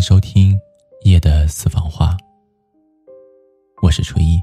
[0.00, 0.58] 收听
[1.04, 2.16] 夜的私房话，
[3.82, 4.40] 我是初一，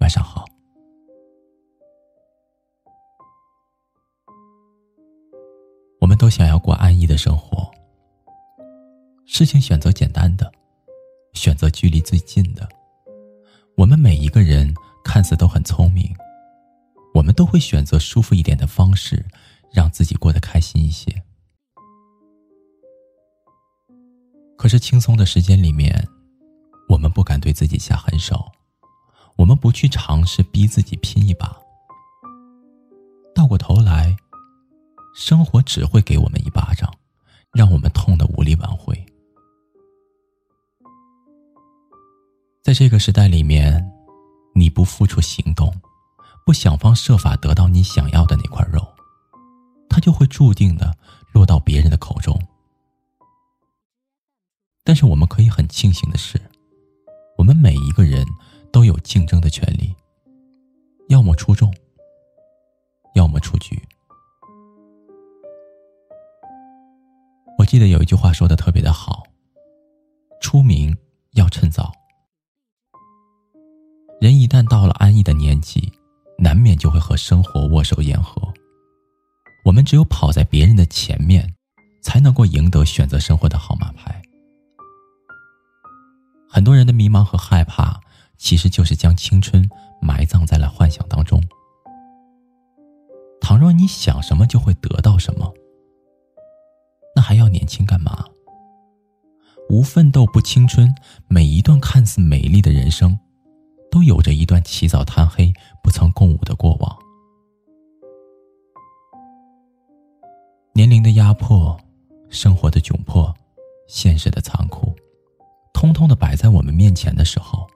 [0.00, 0.44] 晚上好。
[5.98, 7.70] 我们都想要过安逸的生活，
[9.24, 10.52] 事情选择简单的，
[11.32, 12.68] 选择距离最近的。
[13.76, 14.72] 我们每一个人
[15.02, 16.14] 看似都很聪明，
[17.14, 19.24] 我们都会选择舒服一点的方式，
[19.72, 21.10] 让自己过得开心一些。
[24.60, 26.06] 可是轻松的时间里面，
[26.86, 28.44] 我们不敢对自己下狠手，
[29.36, 31.50] 我们不去尝试逼自己拼一把。
[33.34, 34.14] 倒过头来，
[35.14, 36.92] 生活只会给我们一巴掌，
[37.54, 38.94] 让我们痛得无力挽回。
[42.62, 43.82] 在这个时代里面，
[44.54, 45.74] 你不付出行动，
[46.44, 48.86] 不想方设法得到你想要的那块肉，
[49.88, 50.94] 它就会注定的
[51.32, 52.38] 落到别人的口中。
[54.90, 56.36] 但是我们可以很庆幸的是，
[57.38, 58.26] 我们每一个人
[58.72, 59.94] 都有竞争的权利，
[61.08, 61.72] 要么出众，
[63.14, 63.80] 要么出局。
[67.56, 69.22] 我记得有一句话说的特别的好：
[70.40, 70.98] 出名
[71.34, 71.92] 要趁早。
[74.20, 75.92] 人一旦到了安逸的年纪，
[76.36, 78.42] 难免就会和生活握手言和。
[79.64, 81.48] 我们只有跑在别人的前面，
[82.02, 83.99] 才能够赢得选择生活的号码牌。
[86.52, 88.00] 很多人的迷茫和害怕，
[88.36, 89.70] 其实就是将青春
[90.02, 91.40] 埋葬在了幻想当中。
[93.40, 95.54] 倘若你想什么就会得到什么，
[97.14, 98.24] 那还要年轻干嘛？
[99.68, 100.92] 无奋斗不青春。
[101.28, 103.16] 每一段看似美丽的人生，
[103.88, 105.52] 都有着一段起早贪黑、
[105.84, 106.98] 不曾共舞的过往。
[110.72, 111.78] 年龄的压迫，
[112.28, 113.32] 生活的窘迫，
[113.86, 114.92] 现实的残酷。
[115.80, 117.66] 通通的摆在我们面前的时候，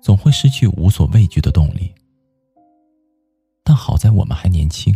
[0.00, 1.94] 总会失去无所畏惧的动力。
[3.62, 4.92] 但好在我们还年轻，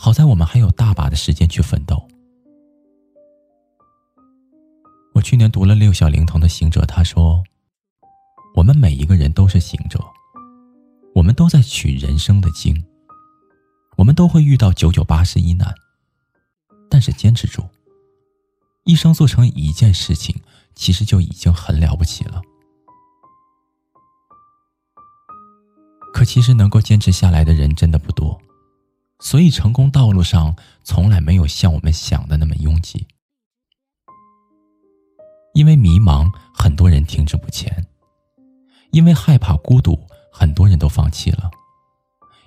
[0.00, 2.08] 好在我们还有大把的时间去奋斗。
[5.14, 7.40] 我去年读了六小龄童的行者，他说
[8.56, 10.04] ：“我们每一个人都是行者，
[11.14, 12.74] 我们都在取人生的经，
[13.96, 15.72] 我们都会遇到九九八十一难，
[16.90, 17.62] 但是坚持住，
[18.82, 20.34] 一生做成一件事情。”
[20.74, 22.40] 其实就已经很了不起了。
[26.12, 28.38] 可其实能够坚持下来的人真的不多，
[29.20, 33.06] 所以成功道路上从来没有像我们想的那么拥挤。
[35.54, 37.70] 因为迷茫，很多人停滞不前；
[38.90, 39.98] 因为害怕孤独，
[40.32, 41.50] 很多人都放弃了；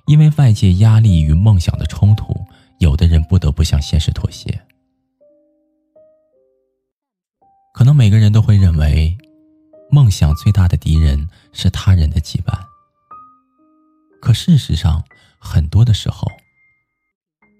[0.07, 2.33] 因为外界压力与梦想的冲突，
[2.79, 4.65] 有的人不得不向现实妥协。
[7.85, 9.15] 可能每个人都会认为，
[9.91, 12.51] 梦想最大的敌人是他人的羁绊。
[14.19, 15.03] 可事实上，
[15.37, 16.27] 很多的时候，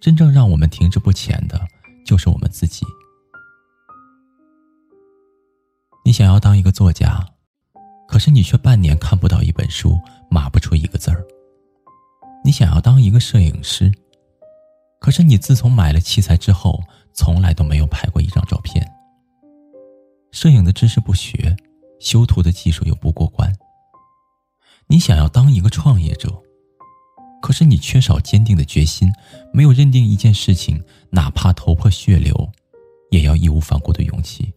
[0.02, 1.62] 真正让我们停滞不前的，
[2.03, 2.84] 就是我们自己。
[6.03, 7.24] 你想要当一个作家，
[8.07, 9.96] 可是你却半年看不到一本书，
[10.31, 11.24] 码不出一个字儿。
[12.44, 13.94] 你想要当一个摄影师，
[15.00, 16.81] 可是你自从买了器材之后，
[17.13, 18.92] 从来都没有拍过一张照片。
[20.35, 21.56] 摄影的知识不学，
[21.97, 23.50] 修图的技术又不过关。
[24.88, 26.29] 你想要当一个创业者，
[27.41, 29.09] 可是你缺少坚定的决心，
[29.53, 32.51] 没有认定一件事情，哪怕头破血流，
[33.12, 34.53] 也要义无反顾的勇气。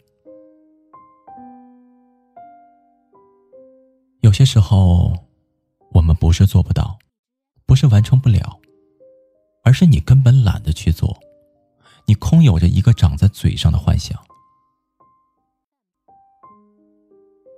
[4.22, 5.16] 有些时候，
[5.92, 6.98] 我们不是做不到，
[7.66, 8.58] 不是完成不了，
[9.62, 11.16] 而是你根本懒得去做，
[12.04, 14.20] 你空有着一个长在嘴上的幻想。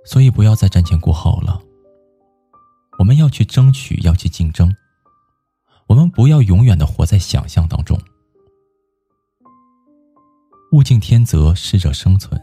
[0.03, 1.61] 所以不要再瞻前顾后了。
[2.97, 4.75] 我们要去争取，要去竞争。
[5.87, 7.99] 我们不要永远的活在想象当中。
[10.71, 12.39] 物竞天择，适者生存。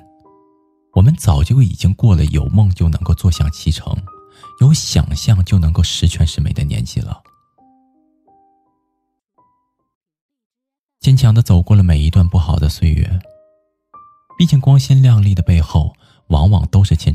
[0.94, 3.96] 我们早就已经过了有梦就能够坐享其成，
[4.60, 7.22] 有想象就能够十全十美的年纪了。
[11.00, 13.18] 坚强的走过了每一段不好的岁月。
[14.38, 15.92] 毕竟光鲜亮丽的背后。
[16.28, 17.10] 往往都是千。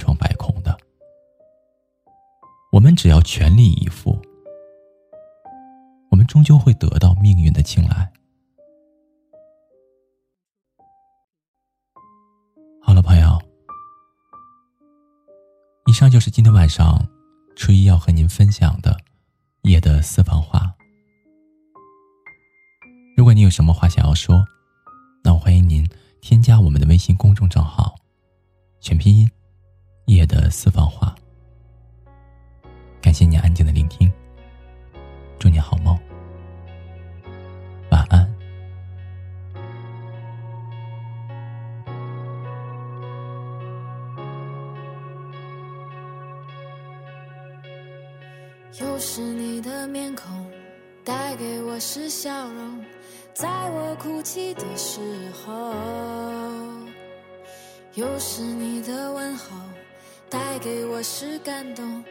[2.73, 4.19] 我们只要全力以赴，
[6.09, 8.11] 我们终究会得到命运的青睐。
[12.81, 13.39] 好了，朋友，
[15.85, 17.07] 以上就是今天晚上
[17.55, 18.97] 初一要和您分享的
[19.61, 20.73] 夜的私房话。
[23.15, 24.43] 如果你有什么话想要说，
[25.23, 25.87] 那我欢迎您
[26.21, 27.93] 添加我们的微信公众账号，
[28.81, 29.29] 全拼音
[30.07, 31.15] “夜的私房话”。
[33.03, 34.09] 感谢你安静的聆听，
[35.38, 36.00] 祝你好梦，
[37.91, 38.33] 晚安。
[48.79, 50.50] 又是你的面孔，
[51.03, 52.85] 带给我是笑容，
[53.33, 55.01] 在我哭泣的时
[55.45, 55.51] 候；
[57.95, 59.57] 又是你的问候，
[60.29, 62.01] 带给我是感动，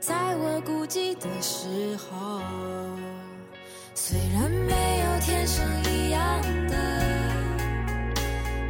[0.00, 2.40] 在我孤寂的时候。
[3.94, 6.20] 虽然没有天生一样
[6.68, 6.76] 的，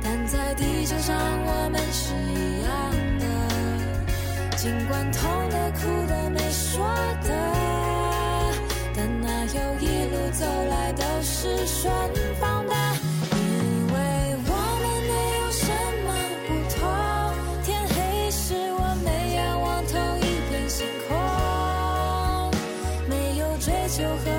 [0.03, 2.69] 但在地球上我们是一样
[3.21, 3.25] 的，
[4.57, 6.89] 尽管痛的、哭的、没说
[7.23, 7.29] 的。
[8.97, 11.93] 但哪有一路走来都是顺
[23.99, 24.38] 尽管。